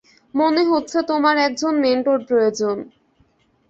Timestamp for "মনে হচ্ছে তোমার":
0.33-1.35